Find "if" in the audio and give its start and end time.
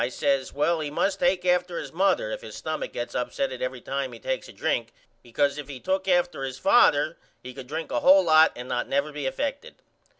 2.31-2.41, 5.59-5.67